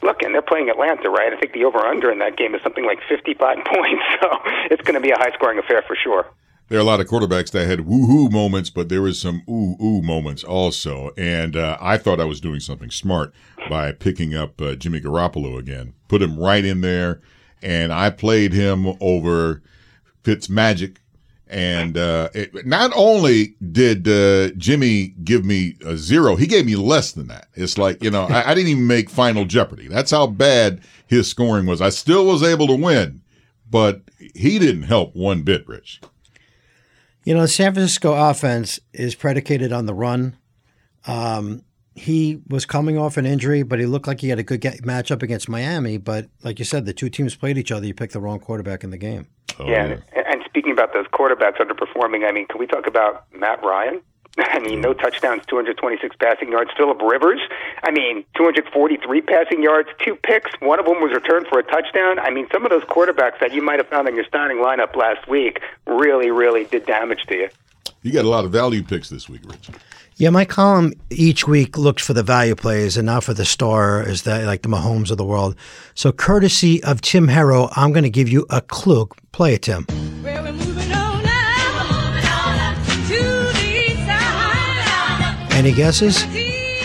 look. 0.02 0.24
And 0.24 0.34
they're 0.34 0.42
playing 0.42 0.70
Atlanta, 0.70 1.10
right? 1.10 1.34
I 1.34 1.38
think 1.38 1.52
the 1.52 1.66
over 1.66 1.80
under 1.80 2.12
in 2.12 2.20
that 2.20 2.38
game 2.38 2.56
is 2.56 2.62
something 2.64 2.86
like 2.86 3.00
55 3.10 3.58
points. 3.66 4.04
So 4.22 4.30
it's 4.72 4.82
going 4.84 4.96
to 4.96 5.02
be 5.02 5.12
a 5.12 5.18
high 5.18 5.32
scoring 5.36 5.60
affair 5.60 5.84
for 5.86 5.98
sure. 6.02 6.28
There 6.70 6.80
are 6.80 6.82
a 6.82 6.86
lot 6.86 7.02
of 7.02 7.08
quarterbacks 7.08 7.52
that 7.52 7.68
had 7.68 7.80
woohoo 7.80 8.32
moments, 8.32 8.70
but 8.70 8.90
there 8.90 9.02
was 9.02 9.20
some 9.20 9.44
ooh 9.50 9.76
ooh 9.82 10.02
moments 10.02 10.44
also. 10.44 11.12
And 11.18 11.56
uh, 11.56 11.78
I 11.80 11.98
thought 11.98 12.20
I 12.22 12.26
was 12.26 12.42
doing 12.42 12.60
something 12.60 12.90
smart 12.90 13.34
by 13.70 13.92
picking 13.92 14.34
up 14.34 14.60
uh, 14.62 14.76
Jimmy 14.76 15.02
Garoppolo 15.02 15.58
again, 15.60 15.94
put 16.08 16.22
him 16.22 16.40
right 16.40 16.64
in 16.64 16.82
there, 16.82 17.22
and 17.62 17.94
I 17.94 18.10
played 18.10 18.54
him 18.54 18.96
over 19.02 19.62
Fitzmagic. 20.24 20.98
And 21.48 21.98
uh, 21.98 22.30
it, 22.34 22.66
not 22.66 22.92
only 22.96 23.56
did 23.72 24.08
uh, 24.08 24.56
Jimmy 24.58 25.14
give 25.24 25.46
me 25.46 25.76
a 25.86 25.98
zero, 25.98 26.36
he 26.36 26.48
gave 26.48 26.66
me 26.66 26.76
less 26.76 27.12
than 27.12 27.28
that. 27.28 27.50
It's 27.54 27.78
like 27.78 28.02
you 28.02 28.10
know 28.10 28.24
I, 28.24 28.52
I 28.52 28.54
didn't 28.56 28.70
even 28.70 28.88
make 28.88 29.10
Final 29.10 29.46
Jeopardy. 29.46 29.88
That's 29.88 30.10
how 30.10 30.26
bad 30.26 30.82
his 31.06 31.28
scoring 31.28 31.68
was. 31.68 31.82
I 31.82 31.90
still 31.90 32.26
was 32.26 32.42
able 32.42 32.66
to 32.68 32.76
win, 32.76 33.22
but 33.70 34.02
he 34.34 34.58
didn't 34.58 34.84
help 34.84 35.16
one 35.16 35.44
bit, 35.44 35.68
Rich. 35.68 36.02
You 37.24 37.34
know, 37.34 37.42
the 37.42 37.48
San 37.48 37.74
Francisco 37.74 38.14
offense 38.14 38.80
is 38.94 39.16
predicated 39.16 39.72
on 39.72 39.86
the 39.86 39.94
run. 39.94 40.38
Um, 41.08 41.64
he 41.96 42.42
was 42.48 42.66
coming 42.66 42.98
off 42.98 43.18
an 43.18 43.26
injury, 43.26 43.64
but 43.64 43.80
he 43.80 43.86
looked 43.86 44.08
like 44.08 44.22
he 44.22 44.30
had 44.30 44.40
a 44.40 44.44
good 44.44 44.62
ga- 44.62 44.80
matchup 44.80 45.22
against 45.22 45.48
Miami. 45.48 45.98
But 45.98 46.28
like 46.44 46.60
you 46.60 46.66
said, 46.66 46.86
the 46.86 46.94
two 46.94 47.10
teams 47.10 47.36
played 47.36 47.58
each 47.58 47.72
other. 47.72 47.86
You 47.86 47.94
picked 47.94 48.14
the 48.14 48.20
wrong 48.20 48.40
quarterback 48.40 48.84
in 48.84 48.90
the 48.90 48.98
game. 48.98 49.28
Oh, 49.60 49.68
yeah, 49.68 49.86
and, 49.86 50.04
and 50.16 50.42
speaking 50.46 50.72
about 50.72 50.94
those 50.94 51.06
quarterbacks 51.08 51.58
underperforming, 51.58 52.28
I 52.28 52.32
mean, 52.32 52.48
can 52.48 52.60
we 52.60 52.66
talk 52.66 52.88
about 52.88 53.26
Matt 53.32 53.64
Ryan? 53.64 54.02
I 54.38 54.60
mean, 54.60 54.82
no 54.82 54.94
touchdowns, 54.94 55.44
226 55.48 56.16
passing 56.18 56.52
yards. 56.52 56.72
Philip 56.76 57.02
Rivers, 57.02 57.40
I 57.84 57.92
mean, 57.92 58.26
243 58.36 59.22
passing 59.22 59.62
yards, 59.62 59.90
two 60.04 60.16
picks. 60.16 60.52
One 60.60 60.80
of 60.80 60.86
them 60.86 61.02
was 61.02 61.12
returned 61.14 61.48
for 61.48 61.60
a 61.60 61.64
touchdown. 61.64 62.20
I 62.20 62.32
mean, 62.32 62.48
some 62.52 62.66
of 62.66 62.72
those 62.72 62.84
quarterbacks 62.84 63.40
that 63.40 63.54
you 63.54 63.62
might 63.62 63.80
have 63.80 63.88
found 63.88 64.08
in 64.08 64.16
your 64.16 64.26
starting 64.26 64.58
lineup 64.58 64.96
last 64.96 65.28
week 65.28 65.62
really, 65.86 66.32
really 66.32 66.66
did 66.66 66.86
damage 66.86 67.24
to 67.28 67.36
you. 67.36 67.50
You 68.02 68.12
got 68.12 68.26
a 68.26 68.30
lot 68.30 68.44
of 68.44 68.52
value 68.52 68.84
picks 68.84 69.10
this 69.10 69.30
week, 69.30 69.42
Rich. 69.46 69.70
Yeah, 70.16 70.30
my 70.30 70.46
column 70.46 70.94
each 71.10 71.48
week 71.48 71.78
looks 71.78 72.06
for 72.06 72.14
the 72.14 72.22
value 72.22 72.56
plays 72.56 72.98
and 72.98 73.06
not 73.06 73.24
for 73.24 73.34
the 73.34 73.46
star, 73.46 74.02
as 74.02 74.24
the 74.24 74.46
like 74.46 74.62
the 74.62 74.70
Mahomes 74.70 75.10
of 75.10 75.18
the 75.18 75.26
world. 75.26 75.56
So, 75.96 76.12
courtesy 76.12 76.84
of 76.84 77.02
Tim 77.02 77.30
Harrow, 77.30 77.70
I'm 77.76 77.94
going 77.94 78.04
to 78.04 78.12
give 78.12 78.30
you 78.30 78.46
a 78.50 78.62
clue. 78.62 79.10
Play 79.32 79.56
it, 79.56 79.64
Tim. 79.64 79.88
Any 85.64 85.72
guesses? 85.72 86.26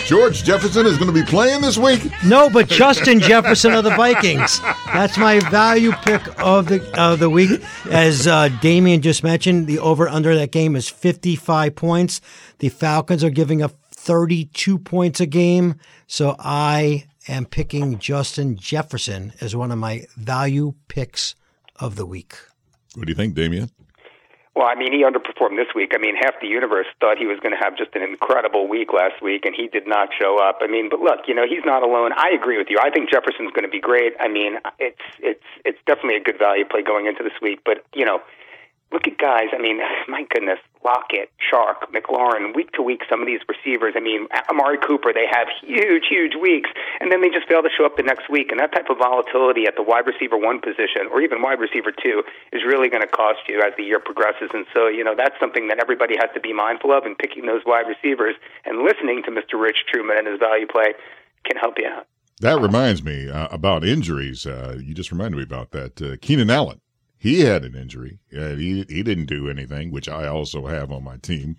George 0.07 0.45
Jefferson 0.45 0.85
is 0.85 0.97
going 0.97 1.13
to 1.13 1.13
be 1.13 1.25
playing 1.25 1.59
this 1.59 1.77
week. 1.77 2.09
No, 2.23 2.49
but 2.49 2.69
Justin 2.69 3.19
Jefferson 3.19 3.73
of 3.73 3.83
the 3.83 3.89
Vikings. 3.89 4.61
That's 4.85 5.17
my 5.17 5.41
value 5.49 5.91
pick 5.91 6.21
of 6.39 6.69
the 6.69 6.81
of 6.97 7.19
the 7.19 7.29
week. 7.29 7.61
As 7.91 8.25
uh, 8.25 8.47
Damian 8.61 9.01
just 9.01 9.21
mentioned, 9.21 9.67
the 9.67 9.79
over 9.79 10.07
under 10.07 10.33
that 10.33 10.53
game 10.53 10.77
is 10.77 10.87
55 10.87 11.75
points. 11.75 12.21
The 12.59 12.69
Falcons 12.69 13.21
are 13.21 13.29
giving 13.29 13.61
up 13.61 13.73
32 13.91 14.79
points 14.79 15.19
a 15.19 15.25
game. 15.25 15.75
So 16.07 16.37
I 16.39 17.03
am 17.27 17.43
picking 17.43 17.99
Justin 17.99 18.55
Jefferson 18.55 19.33
as 19.41 19.57
one 19.57 19.73
of 19.73 19.77
my 19.77 20.05
value 20.15 20.73
picks 20.87 21.35
of 21.75 21.97
the 21.97 22.05
week. 22.05 22.33
What 22.95 23.07
do 23.07 23.11
you 23.11 23.15
think, 23.17 23.35
Damian? 23.35 23.71
Well, 24.55 24.67
I 24.67 24.75
mean, 24.75 24.91
he 24.91 25.05
underperformed 25.05 25.55
this 25.55 25.73
week. 25.75 25.93
I 25.93 25.99
mean, 25.99 26.15
half 26.15 26.33
the 26.41 26.47
universe 26.47 26.87
thought 26.99 27.17
he 27.17 27.27
was 27.27 27.39
going 27.39 27.53
to 27.53 27.61
have 27.63 27.77
just 27.77 27.95
an 27.95 28.01
incredible 28.01 28.67
week 28.67 28.91
last 28.91 29.21
week, 29.21 29.45
and 29.45 29.55
he 29.55 29.67
did 29.67 29.87
not 29.87 30.09
show 30.19 30.41
up. 30.41 30.59
I 30.61 30.67
mean, 30.67 30.89
but 30.89 30.99
look, 30.99 31.27
you 31.27 31.35
know, 31.35 31.45
he's 31.47 31.63
not 31.63 31.83
alone. 31.83 32.11
I 32.17 32.31
agree 32.33 32.57
with 32.57 32.67
you. 32.69 32.77
I 32.81 32.89
think 32.89 33.09
Jefferson's 33.09 33.51
going 33.51 33.63
to 33.63 33.71
be 33.71 33.79
great. 33.79 34.13
I 34.19 34.27
mean, 34.27 34.57
it's 34.79 35.05
it's 35.19 35.45
it's 35.63 35.79
definitely 35.85 36.17
a 36.17 36.23
good 36.23 36.39
value 36.39 36.65
play 36.65 36.81
going 36.81 37.05
into 37.05 37.23
this 37.23 37.37
week. 37.41 37.61
But 37.63 37.85
you 37.93 38.05
know, 38.05 38.19
look 38.91 39.07
at 39.07 39.17
guys. 39.17 39.53
I 39.53 39.61
mean, 39.61 39.79
my 40.07 40.25
goodness, 40.29 40.59
Lockett, 40.83 41.29
Chark, 41.43 41.91
McLaurin, 41.91 42.55
week 42.55 42.71
to 42.73 42.81
week, 42.81 43.01
some 43.09 43.19
of 43.19 43.27
these 43.27 43.41
receivers. 43.49 43.93
I 43.97 43.99
mean, 43.99 44.27
Amari 44.49 44.77
Cooper, 44.77 45.11
they 45.11 45.27
have 45.29 45.47
huge, 45.61 46.07
huge 46.07 46.35
weeks, 46.39 46.69
and 46.99 47.11
then 47.11 47.21
they 47.21 47.29
just 47.29 47.47
fail 47.47 47.61
to 47.61 47.69
show 47.69 47.85
up 47.85 47.97
the 47.97 48.03
next 48.03 48.29
week. 48.29 48.51
And 48.51 48.59
that 48.59 48.71
type 48.71 48.89
of 48.89 48.97
volatility 48.97 49.67
at 49.67 49.75
the 49.75 49.83
wide 49.83 50.07
receiver 50.07 50.37
one 50.37 50.61
position, 50.61 51.11
or 51.11 51.21
even 51.21 51.41
wide 51.41 51.59
receiver 51.59 51.91
two, 51.91 52.23
is 52.53 52.63
really 52.63 52.87
going 52.87 53.03
to 53.03 53.11
cost 53.11 53.39
you 53.47 53.61
as 53.61 53.73
the 53.75 53.83
year 53.83 53.99
progresses. 53.99 54.49
And 54.53 54.65
so, 54.73 54.87
you 54.87 55.03
know, 55.03 55.15
that's 55.15 55.35
something 55.39 55.67
that 55.67 55.79
everybody 55.79 56.15
has 56.15 56.29
to 56.33 56.39
be 56.39 56.53
mindful 56.53 56.91
of 56.91 57.05
in 57.05 57.15
picking 57.15 57.45
those 57.45 57.61
wide 57.65 57.85
receivers 57.87 58.35
and 58.63 58.83
listening 58.83 59.23
to 59.23 59.31
Mr. 59.31 59.59
Rich 59.59 59.83
Trueman 59.91 60.19
and 60.19 60.27
his 60.27 60.39
value 60.39 60.67
play 60.67 60.93
can 61.43 61.57
help 61.57 61.75
you 61.77 61.87
out. 61.87 62.07
That 62.39 62.61
reminds 62.61 63.03
me 63.03 63.29
uh, 63.29 63.49
about 63.51 63.83
injuries. 63.83 64.45
Uh, 64.45 64.79
you 64.81 64.93
just 64.93 65.11
reminded 65.11 65.37
me 65.37 65.43
about 65.43 65.71
that. 65.71 66.01
Uh, 66.01 66.15
Keenan 66.21 66.49
Allen 66.49 66.79
He 67.19 67.41
had 67.41 67.65
an 67.65 67.75
injury. 67.75 68.19
Uh, 68.35 68.55
he 68.55 68.85
he 68.87 69.03
didn't 69.03 69.25
do 69.25 69.49
anything, 69.49 69.91
which 69.91 70.07
I 70.07 70.27
also 70.27 70.65
have 70.67 70.91
on 70.91 71.03
my 71.03 71.17
team. 71.17 71.57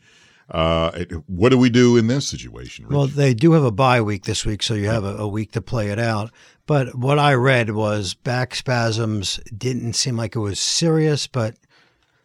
Uh, 0.51 1.05
what 1.27 1.51
do 1.51 1.59
we 1.59 1.71
do 1.71 1.97
in 1.97 2.09
this 2.09 2.27
situation? 2.27 2.87
Rich? 2.87 2.97
Well, 2.97 3.07
they 3.07 3.35
do 3.35 3.53
have 3.53 3.63
a 3.63 3.71
bye 3.71 4.01
week 4.01 4.25
this 4.25 4.45
week, 4.45 4.65
so 4.65 4.75
you 4.75 4.87
have 4.87 5.05
a, 5.05 5.17
a 5.19 5.29
week 5.29 5.53
to 5.53 5.61
play 5.61 5.91
it 5.91 5.99
out. 5.99 6.33
But 6.67 6.97
what 6.97 7.19
I 7.19 7.35
read 7.35 7.71
was 7.71 8.15
back 8.15 8.55
spasms 8.55 9.39
didn't 9.57 9.93
seem 9.93 10.17
like 10.17 10.35
it 10.35 10.41
was 10.41 10.59
serious, 10.59 11.27
but 11.29 11.55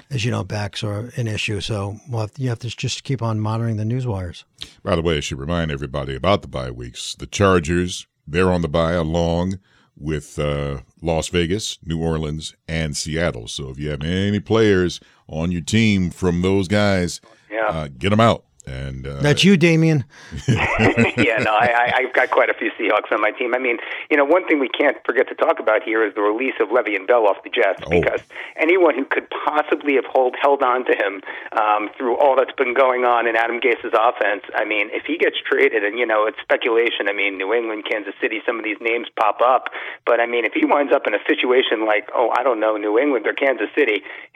as 0.10 0.24
you 0.24 0.32
know, 0.32 0.44
backs 0.44 0.84
are 0.84 1.12
an 1.18 1.27
issue. 1.27 1.60
So 1.62 2.00
we'll 2.10 2.22
have, 2.22 2.32
you 2.38 2.50
have 2.50 2.60
to 2.60 2.70
just 2.70 3.04
keep 3.04 3.22
on 3.22 3.39
monitoring 3.39 3.77
the 3.77 3.86
news 3.86 4.08
wires. 4.08 4.46
By 4.82 4.96
the 4.96 5.01
way, 5.01 5.18
I 5.18 5.20
should 5.20 5.39
remind 5.39 5.72
everybody 5.72 6.15
about 6.15 6.42
the 6.42 6.48
bye 6.48 6.72
weeks. 6.72 7.15
The 7.15 7.27
Chargers, 7.27 8.08
they're 8.25 8.51
on 8.51 8.62
the 8.62 8.70
bye 8.70 8.94
along 8.94 9.60
with 9.98 10.38
uh, 10.40 10.80
Las 11.02 11.28
Vegas, 11.30 11.80
New 11.86 12.00
Orleans, 12.02 12.54
and 12.68 12.96
Seattle. 12.98 13.48
So 13.48 13.70
if 13.70 13.80
you 13.80 13.90
have 13.90 14.04
any 14.04 14.40
players 14.40 15.00
on 15.28 15.52
your 15.52 15.62
team 15.62 16.10
from 16.10 16.42
those 16.42 16.68
guys, 16.68 17.22
Yeah. 17.50 17.68
uh, 17.70 17.88
get 17.98 18.10
them 18.10 18.20
out. 18.20 18.44
And 18.86 19.08
uh, 19.08 19.22
That's 19.22 19.44
you, 19.44 19.58
Damian. 19.58 20.06
yeah, 20.48 21.42
no, 21.42 21.51
I, 21.51 21.68
I, 21.74 21.92
I've 21.98 22.13
got 22.13 22.30
quite 22.30 22.50
a 22.50 22.54
few 22.54 22.70
Seahawks 22.80 23.12
on 23.12 23.20
my 23.22 23.32
team. 23.32 23.56
I 23.56 23.60
mean, 23.60 23.77
you 24.12 24.18
know, 24.18 24.25
one 24.25 24.46
thing 24.48 24.60
we 24.60 24.70
can't 24.70 24.98
forget 25.06 25.27
to 25.30 25.36
talk 25.36 25.60
about 25.60 25.82
here 25.84 26.06
is 26.06 26.13
the 26.13 26.22
release 26.22 26.54
of 26.62 26.70
Le'Veon 26.70 27.08
Bell 27.08 27.25
off 27.27 27.38
the 27.44 27.50
Jets 27.50 27.82
Oh. 27.86 27.89
because 27.89 28.22
anyone 28.56 28.96
who 28.96 29.06
could 29.06 29.27
possibly 29.30 29.96
have 29.96 30.06
hold, 30.06 30.36
held 30.39 30.62
on 30.62 30.86
to 30.86 30.94
him 30.94 31.22
um, 31.60 31.89
through 31.98 32.18
all 32.18 32.36
that's 32.36 32.54
been 32.58 32.74
going 32.74 33.06
on 33.06 33.27
in 33.27 33.36
Adam 33.36 33.60
Gase's 33.60 33.94
offense, 33.94 34.44
I 34.56 34.65
mean, 34.65 34.89
if 34.92 35.06
he 35.06 35.18
gets 35.18 35.38
traded, 35.42 35.84
and 35.84 35.98
you 35.98 36.06
know, 36.06 36.25
it's 36.27 36.38
speculation. 36.42 37.08
I 37.10 37.13
mean, 37.13 37.38
New 37.38 37.54
England, 37.54 37.86
Kansas 37.89 38.13
City, 38.22 38.42
some 38.46 38.60
of 38.60 38.63
these 38.63 38.77
names 38.82 39.08
pop 39.18 39.42
up, 39.42 39.70
but 40.06 40.20
I 40.20 40.25
mean, 40.25 40.46
if 40.46 40.54
he 40.54 40.65
winds 40.65 40.94
up 40.94 41.08
in 41.08 41.13
a 41.13 41.24
situation 41.27 41.86
like, 41.86 42.10
oh, 42.13 42.30
I 42.38 42.44
don't 42.44 42.60
know, 42.60 42.77
New 42.77 43.00
England 43.00 43.25
or 43.27 43.34
Kansas 43.34 43.70
City, 43.75 44.04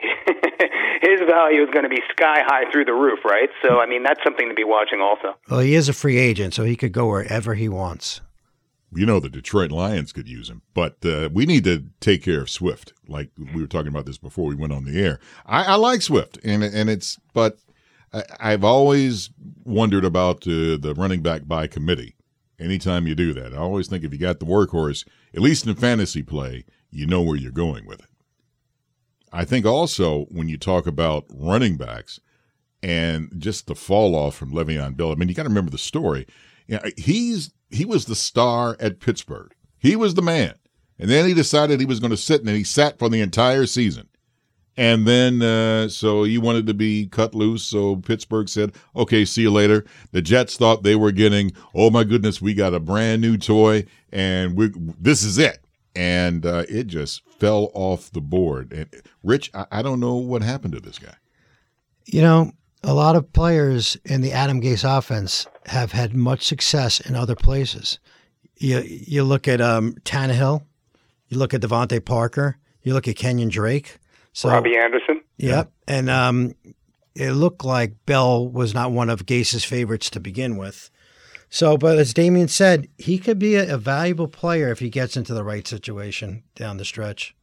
his 1.02 1.20
value 1.28 1.62
is 1.62 1.70
going 1.70 1.84
to 1.84 1.88
be 1.92 2.02
sky 2.10 2.42
high 2.46 2.70
through 2.70 2.84
the 2.84 2.94
roof, 2.94 3.20
right? 3.24 3.48
So, 3.62 3.80
I 3.80 3.86
mean, 3.86 4.02
that's 4.02 4.22
something 4.24 4.39
to 4.48 4.54
be 4.54 4.64
watching 4.64 5.00
also. 5.00 5.36
Well, 5.50 5.60
he 5.60 5.74
is 5.74 5.88
a 5.88 5.92
free 5.92 6.18
agent, 6.18 6.54
so 6.54 6.64
he 6.64 6.76
could 6.76 6.92
go 6.92 7.06
wherever 7.08 7.54
he 7.54 7.68
wants. 7.68 8.20
you 8.92 9.06
know 9.06 9.20
the 9.20 9.28
Detroit 9.28 9.70
Lions 9.70 10.12
could 10.12 10.28
use 10.28 10.48
him, 10.50 10.62
but 10.74 10.96
uh, 11.04 11.28
we 11.32 11.46
need 11.46 11.64
to 11.64 11.84
take 12.00 12.22
care 12.24 12.40
of 12.40 12.50
Swift. 12.50 12.92
Like 13.06 13.30
we 13.54 13.60
were 13.60 13.68
talking 13.68 13.88
about 13.88 14.06
this 14.06 14.18
before 14.18 14.46
we 14.46 14.54
went 14.56 14.72
on 14.72 14.84
the 14.84 15.00
air. 15.00 15.20
I, 15.46 15.64
I 15.64 15.74
like 15.76 16.02
Swift, 16.02 16.38
and 16.44 16.62
and 16.64 16.90
it's 16.90 17.18
but 17.32 17.58
I, 18.12 18.22
I've 18.40 18.64
always 18.64 19.30
wondered 19.64 20.04
about 20.04 20.46
uh, 20.46 20.76
the 20.76 20.94
running 20.96 21.22
back 21.22 21.46
by 21.46 21.66
committee. 21.66 22.16
Anytime 22.58 23.06
you 23.06 23.14
do 23.14 23.32
that, 23.34 23.54
I 23.54 23.58
always 23.58 23.88
think 23.88 24.04
if 24.04 24.12
you 24.12 24.18
got 24.18 24.38
the 24.38 24.46
workhorse, 24.46 25.06
at 25.34 25.40
least 25.40 25.66
in 25.66 25.74
fantasy 25.76 26.22
play, 26.22 26.64
you 26.90 27.06
know 27.06 27.22
where 27.22 27.36
you're 27.36 27.52
going 27.52 27.86
with 27.86 28.00
it. 28.00 28.10
I 29.32 29.44
think 29.44 29.64
also 29.64 30.24
when 30.24 30.48
you 30.48 30.58
talk 30.58 30.86
about 30.86 31.24
running 31.32 31.76
backs 31.76 32.20
and 32.82 33.32
just 33.38 33.66
the 33.66 33.74
fall 33.74 34.14
off 34.14 34.36
from 34.36 34.52
Le'Veon 34.52 34.96
Bell. 34.96 35.12
I 35.12 35.14
mean, 35.14 35.28
you 35.28 35.34
got 35.34 35.44
to 35.44 35.48
remember 35.48 35.70
the 35.70 35.78
story. 35.78 36.26
You 36.66 36.76
know, 36.76 36.82
he's 36.96 37.52
he 37.70 37.84
was 37.84 38.06
the 38.06 38.14
star 38.14 38.76
at 38.80 39.00
Pittsburgh. 39.00 39.52
He 39.78 39.96
was 39.96 40.14
the 40.14 40.22
man, 40.22 40.54
and 40.98 41.10
then 41.10 41.26
he 41.26 41.34
decided 41.34 41.80
he 41.80 41.86
was 41.86 42.00
going 42.00 42.10
to 42.10 42.16
sit, 42.16 42.40
and 42.40 42.50
he 42.50 42.64
sat 42.64 42.98
for 42.98 43.08
the 43.08 43.20
entire 43.20 43.66
season. 43.66 44.08
And 44.76 45.06
then, 45.06 45.42
uh, 45.42 45.88
so 45.88 46.22
he 46.22 46.38
wanted 46.38 46.66
to 46.68 46.74
be 46.74 47.06
cut 47.06 47.34
loose. 47.34 47.64
So 47.64 47.96
Pittsburgh 47.96 48.48
said, 48.48 48.72
"Okay, 48.96 49.24
see 49.24 49.42
you 49.42 49.50
later." 49.50 49.84
The 50.12 50.22
Jets 50.22 50.56
thought 50.56 50.82
they 50.82 50.96
were 50.96 51.12
getting, 51.12 51.52
"Oh 51.74 51.90
my 51.90 52.04
goodness, 52.04 52.40
we 52.40 52.54
got 52.54 52.72
a 52.72 52.80
brand 52.80 53.20
new 53.20 53.36
toy, 53.36 53.84
and 54.12 54.56
we 54.56 54.70
this 54.98 55.22
is 55.22 55.38
it." 55.38 55.64
And 55.96 56.46
uh, 56.46 56.64
it 56.68 56.86
just 56.86 57.22
fell 57.40 57.70
off 57.74 58.12
the 58.12 58.20
board. 58.20 58.72
And 58.72 58.88
Rich, 59.24 59.50
I, 59.54 59.66
I 59.72 59.82
don't 59.82 60.00
know 60.00 60.14
what 60.14 60.42
happened 60.42 60.74
to 60.74 60.80
this 60.80 60.98
guy. 60.98 61.14
You 62.06 62.22
know, 62.22 62.52
a 62.82 62.94
lot 62.94 63.16
of 63.16 63.32
players 63.32 63.96
in 64.04 64.20
the 64.20 64.32
Adam 64.32 64.60
Gase 64.60 64.84
offense 64.84 65.46
have 65.66 65.92
had 65.92 66.14
much 66.14 66.44
success 66.44 67.00
in 67.00 67.14
other 67.14 67.34
places. 67.36 67.98
You 68.56 68.80
you 68.80 69.24
look 69.24 69.48
at 69.48 69.60
um, 69.60 69.94
Tannehill, 70.04 70.62
you 71.28 71.38
look 71.38 71.54
at 71.54 71.60
DeVante 71.60 72.04
Parker, 72.04 72.58
you 72.82 72.94
look 72.94 73.08
at 73.08 73.16
Kenyan 73.16 73.50
Drake. 73.50 73.98
So 74.32 74.48
Robby 74.48 74.76
Anderson. 74.76 75.22
Yep. 75.38 75.72
And 75.88 76.10
um, 76.10 76.54
it 77.14 77.32
looked 77.32 77.64
like 77.64 77.94
Bell 78.06 78.46
was 78.46 78.74
not 78.74 78.92
one 78.92 79.10
of 79.10 79.26
Gase's 79.26 79.64
favorites 79.64 80.10
to 80.10 80.20
begin 80.20 80.56
with. 80.56 80.90
So, 81.48 81.76
but 81.76 81.98
as 81.98 82.14
Damian 82.14 82.48
said, 82.48 82.88
he 82.96 83.18
could 83.18 83.38
be 83.38 83.56
a, 83.56 83.74
a 83.74 83.78
valuable 83.78 84.28
player 84.28 84.70
if 84.70 84.78
he 84.78 84.88
gets 84.88 85.16
into 85.16 85.34
the 85.34 85.42
right 85.42 85.66
situation 85.66 86.44
down 86.54 86.76
the 86.76 86.84
stretch. 86.84 87.34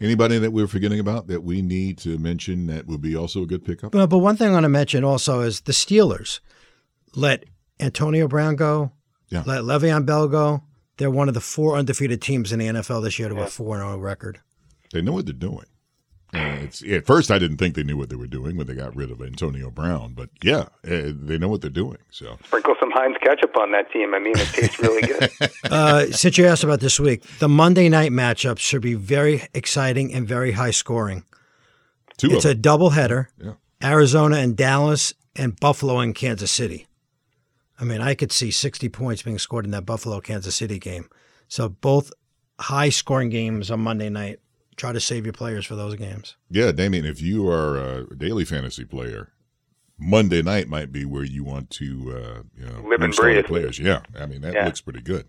Anybody 0.00 0.38
that 0.38 0.52
we're 0.52 0.66
forgetting 0.66 0.98
about 1.00 1.26
that 1.28 1.42
we 1.42 1.62
need 1.62 1.98
to 1.98 2.18
mention 2.18 2.66
that 2.66 2.86
would 2.86 3.00
be 3.00 3.16
also 3.16 3.42
a 3.42 3.46
good 3.46 3.64
pickup? 3.64 3.92
But, 3.92 4.06
but 4.08 4.18
one 4.18 4.36
thing 4.36 4.50
I 4.50 4.52
want 4.52 4.64
to 4.64 4.68
mention 4.68 5.04
also 5.04 5.40
is 5.40 5.62
the 5.62 5.72
Steelers 5.72 6.40
let 7.14 7.44
Antonio 7.80 8.28
Brown 8.28 8.56
go, 8.56 8.92
Yeah. 9.28 9.42
let 9.46 9.62
Le'Veon 9.62 10.06
Bell 10.06 10.28
go. 10.28 10.62
They're 10.98 11.10
one 11.10 11.28
of 11.28 11.34
the 11.34 11.40
four 11.40 11.76
undefeated 11.76 12.20
teams 12.22 12.52
in 12.52 12.58
the 12.58 12.66
NFL 12.66 13.02
this 13.02 13.18
year 13.18 13.28
to 13.28 13.40
a 13.40 13.46
4 13.46 13.76
0 13.78 13.98
record. 13.98 14.40
They 14.92 15.00
know 15.02 15.12
what 15.12 15.24
they're 15.26 15.32
doing. 15.32 15.64
Uh, 16.34 16.56
it's, 16.62 16.82
at 16.82 17.04
first, 17.04 17.30
I 17.30 17.38
didn't 17.38 17.58
think 17.58 17.74
they 17.74 17.82
knew 17.82 17.96
what 17.96 18.08
they 18.08 18.16
were 18.16 18.26
doing 18.26 18.56
when 18.56 18.66
they 18.66 18.74
got 18.74 18.96
rid 18.96 19.10
of 19.10 19.20
Antonio 19.20 19.70
Brown, 19.70 20.14
but 20.14 20.30
yeah, 20.42 20.66
uh, 20.86 21.12
they 21.14 21.36
know 21.36 21.48
what 21.48 21.60
they're 21.60 21.70
doing. 21.70 21.98
So 22.10 22.38
Sprinkle 22.44 22.74
some 22.80 22.90
Heinz 22.90 23.16
ketchup 23.22 23.54
on 23.56 23.72
that 23.72 23.92
team. 23.92 24.14
I 24.14 24.18
mean, 24.18 24.32
it 24.36 24.48
tastes 24.48 24.78
really 24.78 25.02
good. 25.02 25.30
Uh, 25.70 26.06
since 26.06 26.36
you 26.36 26.46
asked 26.46 26.64
about 26.64 26.80
this 26.80 26.98
week, 27.00 27.22
the 27.38 27.48
Monday 27.48 27.88
night 27.88 28.10
matchups 28.12 28.58
should 28.58 28.82
be 28.82 28.94
very 28.94 29.44
exciting 29.54 30.12
and 30.12 30.26
very 30.26 30.52
high 30.52 30.70
scoring. 30.70 31.24
two 32.18 32.30
It's 32.30 32.44
a 32.44 32.54
them. 32.54 32.62
doubleheader 32.62 33.26
Yeah. 33.38 33.52
Arizona 33.82 34.36
and 34.36 34.56
Dallas, 34.56 35.14
and 35.34 35.58
Buffalo 35.58 35.98
and 35.98 36.14
Kansas 36.14 36.50
City. 36.50 36.86
I 37.80 37.84
mean, 37.84 38.00
I 38.00 38.14
could 38.14 38.32
see 38.32 38.50
60 38.50 38.88
points 38.90 39.22
being 39.22 39.38
scored 39.38 39.64
in 39.64 39.70
that 39.72 39.86
Buffalo 39.86 40.20
Kansas 40.20 40.54
City 40.54 40.78
game. 40.78 41.08
So 41.48 41.68
both 41.68 42.12
high 42.60 42.90
scoring 42.90 43.30
games 43.30 43.70
on 43.70 43.80
Monday 43.80 44.08
night. 44.08 44.40
Try 44.76 44.92
to 44.92 45.00
save 45.00 45.24
your 45.26 45.32
players 45.34 45.66
for 45.66 45.76
those 45.76 45.94
games. 45.96 46.36
Yeah, 46.50 46.72
Damian, 46.72 47.04
if 47.04 47.20
you 47.20 47.48
are 47.48 47.76
a 47.76 48.16
daily 48.16 48.44
fantasy 48.44 48.84
player, 48.84 49.32
Monday 49.98 50.42
night 50.42 50.68
might 50.68 50.90
be 50.92 51.04
where 51.04 51.24
you 51.24 51.44
want 51.44 51.70
to 51.70 51.84
uh, 52.16 52.42
you 52.58 52.66
know, 52.66 52.88
Live 52.88 53.02
and 53.02 53.14
breathe. 53.14 53.44
players. 53.46 53.78
Yeah, 53.78 54.00
I 54.18 54.26
mean 54.26 54.40
that 54.40 54.54
Yeah. 54.54 54.64
looks 54.64 54.80
pretty 54.80 55.02
good. 55.02 55.26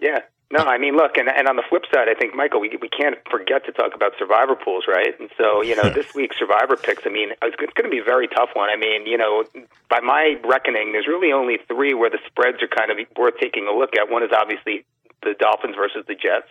Yeah. 0.00 0.20
No, 0.52 0.64
I 0.64 0.78
mean, 0.78 0.96
look, 0.96 1.16
and 1.16 1.28
and 1.28 1.46
on 1.46 1.54
the 1.54 1.62
flip 1.68 1.84
side, 1.94 2.08
I 2.08 2.14
think 2.14 2.34
Michael, 2.34 2.58
we 2.60 2.76
we 2.82 2.88
can't 2.88 3.16
forget 3.30 3.64
to 3.66 3.72
talk 3.72 3.94
about 3.94 4.14
survivor 4.18 4.56
pools, 4.56 4.84
right? 4.88 5.14
And 5.20 5.30
so, 5.38 5.62
you 5.62 5.76
know, 5.76 5.88
this 5.94 6.12
week's 6.12 6.36
survivor 6.40 6.74
picks. 6.76 7.04
I 7.06 7.10
mean, 7.10 7.30
it's 7.40 7.54
going 7.54 7.84
to 7.84 7.88
be 7.88 8.00
a 8.00 8.04
very 8.04 8.26
tough 8.26 8.50
one. 8.54 8.68
I 8.68 8.74
mean, 8.76 9.06
you 9.06 9.16
know, 9.16 9.44
by 9.88 10.00
my 10.00 10.34
reckoning, 10.44 10.90
there's 10.90 11.06
really 11.06 11.30
only 11.30 11.58
three 11.68 11.94
where 11.94 12.10
the 12.10 12.18
spreads 12.26 12.60
are 12.62 12.68
kind 12.68 12.90
of 12.90 12.98
worth 13.16 13.34
taking 13.40 13.68
a 13.68 13.72
look 13.72 13.90
at. 13.96 14.10
One 14.10 14.24
is 14.24 14.30
obviously 14.36 14.84
the 15.22 15.34
Dolphins 15.38 15.76
versus 15.76 16.04
the 16.06 16.14
Jets. 16.14 16.48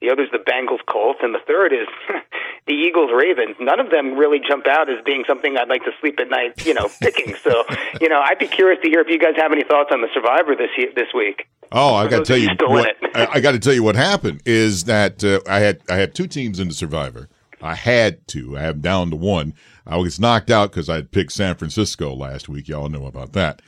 The 0.00 0.10
other 0.10 0.22
is 0.22 0.30
the 0.30 0.38
Bengals 0.38 0.84
Colts, 0.86 1.18
and 1.22 1.34
the 1.34 1.40
third 1.44 1.72
is 1.72 1.88
the 2.66 2.72
Eagles 2.72 3.10
Ravens. 3.12 3.56
None 3.58 3.80
of 3.80 3.90
them 3.90 4.16
really 4.16 4.38
jump 4.38 4.66
out 4.68 4.88
as 4.88 5.02
being 5.04 5.24
something 5.26 5.56
I'd 5.56 5.68
like 5.68 5.84
to 5.84 5.90
sleep 6.00 6.20
at 6.20 6.30
night, 6.30 6.64
you 6.64 6.72
know, 6.72 6.88
picking. 7.00 7.34
So, 7.42 7.64
you 8.00 8.08
know, 8.08 8.20
I'd 8.20 8.38
be 8.38 8.46
curious 8.46 8.80
to 8.82 8.88
hear 8.88 9.00
if 9.00 9.08
you 9.08 9.18
guys 9.18 9.34
have 9.36 9.50
any 9.50 9.64
thoughts 9.64 9.90
on 9.92 10.00
the 10.00 10.08
Survivor 10.14 10.54
this 10.54 10.70
year, 10.76 10.90
this 10.94 11.08
week. 11.12 11.48
Oh, 11.72 11.94
I 11.94 12.06
got 12.06 12.18
to 12.18 12.24
tell 12.24 12.36
you, 12.36 12.48
you 12.48 12.54
still 12.54 12.68
in 12.68 12.84
what. 12.84 12.96
I, 13.14 13.26
I 13.34 13.40
got 13.40 13.52
to 13.52 13.58
tell 13.58 13.72
you 13.72 13.82
what 13.82 13.96
happened 13.96 14.40
is 14.46 14.84
that 14.84 15.24
uh, 15.24 15.40
I 15.48 15.58
had 15.58 15.82
I 15.90 15.96
had 15.96 16.14
two 16.14 16.28
teams 16.28 16.60
in 16.60 16.68
the 16.68 16.74
Survivor. 16.74 17.28
I 17.60 17.74
had 17.74 18.26
to. 18.28 18.56
I 18.56 18.64
am 18.64 18.80
down 18.80 19.10
to 19.10 19.16
one. 19.16 19.52
I 19.84 19.96
was 19.96 20.20
knocked 20.20 20.50
out 20.50 20.70
because 20.70 20.88
I 20.88 20.96
had 20.96 21.10
picked 21.10 21.32
San 21.32 21.56
Francisco 21.56 22.14
last 22.14 22.48
week. 22.48 22.68
Y'all 22.68 22.88
know 22.88 23.06
about 23.06 23.32
that. 23.32 23.60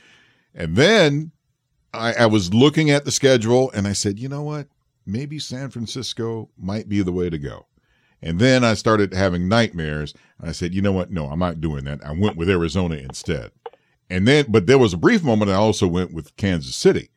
And 0.55 0.75
then 0.75 1.31
I, 1.93 2.13
I 2.13 2.25
was 2.25 2.53
looking 2.53 2.89
at 2.89 3.05
the 3.05 3.11
schedule 3.11 3.71
and 3.71 3.87
I 3.87 3.93
said, 3.93 4.19
you 4.19 4.29
know 4.29 4.43
what? 4.43 4.67
Maybe 5.05 5.39
San 5.39 5.69
Francisco 5.69 6.49
might 6.57 6.87
be 6.87 7.01
the 7.01 7.11
way 7.11 7.29
to 7.29 7.37
go. 7.37 7.65
And 8.21 8.39
then 8.39 8.63
I 8.63 8.75
started 8.75 9.13
having 9.13 9.47
nightmares. 9.49 10.13
And 10.39 10.49
I 10.49 10.51
said, 10.53 10.73
you 10.73 10.81
know 10.81 10.91
what? 10.91 11.11
No, 11.11 11.25
I'm 11.27 11.39
not 11.39 11.59
doing 11.59 11.85
that. 11.85 12.05
I 12.05 12.11
went 12.11 12.37
with 12.37 12.49
Arizona 12.49 12.95
instead. 12.95 13.51
And 14.09 14.27
then, 14.27 14.45
but 14.47 14.67
there 14.67 14.77
was 14.77 14.93
a 14.93 14.97
brief 14.97 15.23
moment 15.23 15.49
I 15.51 15.55
also 15.55 15.87
went 15.87 16.13
with 16.13 16.35
Kansas 16.37 16.75
City. 16.75 17.09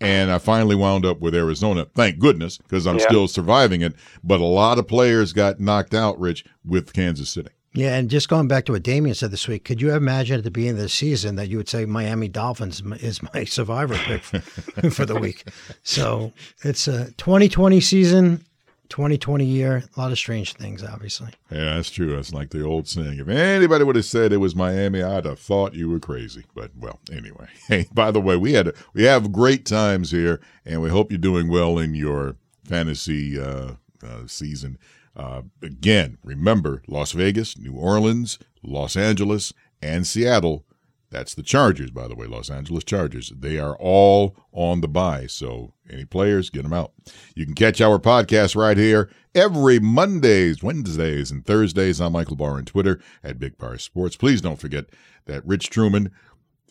And 0.00 0.30
I 0.30 0.38
finally 0.38 0.74
wound 0.76 1.04
up 1.04 1.20
with 1.20 1.34
Arizona. 1.34 1.86
Thank 1.94 2.18
goodness, 2.18 2.56
because 2.56 2.86
I'm 2.86 2.98
Yeah. 2.98 3.06
still 3.06 3.28
surviving 3.28 3.82
it. 3.82 3.94
But 4.24 4.40
a 4.40 4.46
lot 4.46 4.78
of 4.78 4.88
players 4.88 5.34
got 5.34 5.60
knocked 5.60 5.92
out, 5.92 6.18
Rich, 6.18 6.46
with 6.64 6.94
Kansas 6.94 7.28
City. 7.28 7.50
Yeah, 7.72 7.96
and 7.96 8.10
just 8.10 8.28
going 8.28 8.48
back 8.48 8.64
to 8.64 8.72
what 8.72 8.82
Damian 8.82 9.14
said 9.14 9.30
this 9.30 9.46
week, 9.46 9.64
could 9.64 9.80
you 9.80 9.94
imagine 9.94 10.38
at 10.38 10.44
the 10.44 10.50
beginning 10.50 10.76
of 10.76 10.82
the 10.82 10.88
season 10.88 11.36
that 11.36 11.48
you 11.48 11.56
would 11.56 11.68
say 11.68 11.84
Miami 11.84 12.28
Dolphins 12.28 12.82
is 13.00 13.22
my 13.34 13.44
survivor 13.44 13.94
pick 13.94 14.22
for, 14.92 15.06
the 15.06 15.18
week? 15.18 15.44
So 15.84 16.32
it's 16.64 16.88
a 16.88 17.12
2020 17.12 17.80
season, 17.80 18.44
2020 18.88 19.44
year, 19.44 19.84
a 19.96 20.00
lot 20.00 20.10
of 20.10 20.18
strange 20.18 20.54
things, 20.54 20.82
obviously. 20.82 21.28
Yeah, 21.48 21.76
that's 21.76 21.90
true. 21.90 22.16
That's 22.16 22.34
like 22.34 22.50
the 22.50 22.64
old 22.64 22.88
saying. 22.88 23.20
If 23.20 23.28
anybody 23.28 23.84
would 23.84 23.94
have 23.94 24.04
said 24.04 24.32
it 24.32 24.38
was 24.38 24.56
Miami, 24.56 25.04
I'd 25.04 25.24
have 25.24 25.38
thought 25.38 25.74
you 25.74 25.88
were 25.88 26.00
crazy. 26.00 26.44
But 26.54 26.72
well, 26.76 26.98
anyway. 27.12 27.46
Hey, 27.68 27.86
by 27.92 28.10
the 28.10 28.20
way, 28.20 28.36
we 28.36 28.54
had 28.54 28.74
we 28.94 29.04
have 29.04 29.30
great 29.30 29.64
times 29.64 30.10
here, 30.10 30.40
and 30.66 30.82
we 30.82 30.90
hope 30.90 31.12
you're 31.12 31.18
doing 31.18 31.48
well 31.48 31.78
in 31.78 31.94
your 31.94 32.34
fantasy 32.64 33.40
uh, 33.40 33.74
uh, 34.04 34.26
season. 34.26 34.76
Uh, 35.16 35.42
again, 35.62 36.18
remember 36.22 36.82
Las 36.86 37.12
Vegas, 37.12 37.58
New 37.58 37.74
Orleans, 37.74 38.38
Los 38.62 38.96
Angeles, 38.96 39.52
and 39.82 40.06
Seattle. 40.06 40.64
That's 41.10 41.34
the 41.34 41.42
Chargers, 41.42 41.90
by 41.90 42.06
the 42.06 42.14
way, 42.14 42.26
Los 42.26 42.50
Angeles 42.50 42.84
Chargers. 42.84 43.32
They 43.36 43.58
are 43.58 43.76
all 43.80 44.36
on 44.52 44.80
the 44.80 44.88
bye. 44.88 45.26
So, 45.26 45.74
any 45.90 46.04
players, 46.04 46.50
get 46.50 46.62
them 46.62 46.72
out. 46.72 46.92
You 47.34 47.44
can 47.44 47.56
catch 47.56 47.80
our 47.80 47.98
podcast 47.98 48.54
right 48.54 48.76
here 48.76 49.10
every 49.34 49.80
Mondays, 49.80 50.62
Wednesdays, 50.62 51.32
and 51.32 51.44
Thursdays. 51.44 52.00
I'm 52.00 52.12
Michael 52.12 52.36
Barr 52.36 52.58
on 52.58 52.64
Twitter 52.64 53.00
at 53.24 53.40
Big 53.40 53.58
Barr 53.58 53.78
Sports. 53.78 54.16
Please 54.16 54.40
don't 54.40 54.60
forget 54.60 54.86
that 55.26 55.44
Rich 55.44 55.70
Trueman 55.70 56.12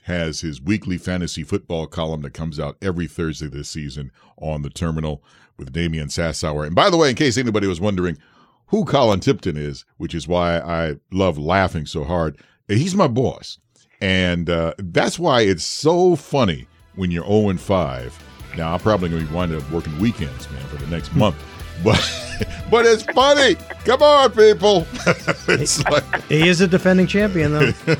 has 0.03 0.41
his 0.41 0.61
weekly 0.61 0.97
fantasy 0.97 1.43
football 1.43 1.85
column 1.85 2.21
that 2.21 2.33
comes 2.33 2.59
out 2.59 2.77
every 2.81 3.07
Thursday 3.07 3.47
this 3.47 3.69
season 3.69 4.11
on 4.37 4.61
the 4.61 4.69
terminal 4.69 5.23
with 5.59 5.71
Damian 5.71 6.07
Sassower. 6.07 6.65
And 6.65 6.75
by 6.75 6.89
the 6.89 6.97
way, 6.97 7.09
in 7.09 7.15
case 7.15 7.37
anybody 7.37 7.67
was 7.67 7.81
wondering 7.81 8.17
who 8.67 8.85
Colin 8.85 9.19
Tipton 9.19 9.57
is, 9.57 9.85
which 9.97 10.15
is 10.15 10.27
why 10.27 10.59
I 10.59 10.95
love 11.11 11.37
laughing 11.37 11.85
so 11.85 12.03
hard, 12.03 12.37
he's 12.67 12.95
my 12.95 13.07
boss. 13.07 13.59
And 14.01 14.49
uh, 14.49 14.73
that's 14.77 15.19
why 15.19 15.41
it's 15.41 15.63
so 15.63 16.15
funny 16.15 16.67
when 16.95 17.11
you're 17.11 17.25
0 17.25 17.49
and 17.49 17.59
5. 17.59 18.23
Now, 18.57 18.73
I'm 18.73 18.79
probably 18.79 19.09
going 19.09 19.23
to 19.23 19.29
be 19.29 19.35
wind 19.35 19.53
up 19.53 19.69
working 19.71 19.97
weekends, 19.99 20.49
man, 20.51 20.65
for 20.67 20.77
the 20.77 20.87
next 20.87 21.15
month. 21.15 21.35
But 21.81 21.95
but 22.69 22.85
it's 22.85 23.03
funny. 23.03 23.55
Come 23.85 24.01
on, 24.03 24.31
people. 24.31 24.85
it's 25.47 25.81
like, 25.85 26.23
He 26.23 26.45
is 26.45 26.59
a 26.59 26.67
defending 26.67 27.07
champion, 27.07 27.53
though. 27.53 27.71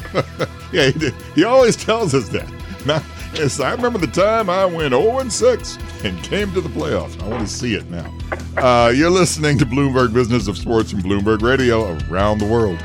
yeah, 0.74 0.90
he, 0.90 1.12
he 1.34 1.44
always 1.46 1.78
tells 1.78 2.14
us 2.14 2.28
that. 2.30 2.52
Now, 2.86 3.02
yes, 3.34 3.60
I 3.60 3.72
remember 3.72 4.00
the 4.00 4.08
time 4.08 4.50
I 4.50 4.66
went 4.66 4.94
0 4.94 5.20
and 5.20 5.32
6 5.32 5.78
and 6.04 6.22
came 6.24 6.52
to 6.54 6.62
the 6.62 6.70
playoffs. 6.70 7.22
I 7.22 7.28
want 7.28 7.48
to 7.48 7.54
see 7.54 7.76
it 7.76 7.90
now. 7.90 8.12
Uh, 8.58 8.90
you're 8.90 9.10
listening 9.10 9.58
to 9.60 9.66
Bloomberg 9.66 10.14
Business 10.14 10.48
of 10.48 10.58
Sports 10.58 10.92
from 10.92 11.02
Bloomberg 11.02 11.42
Radio 11.42 11.98
around 12.10 12.40
the 12.40 12.46
world. 12.48 12.80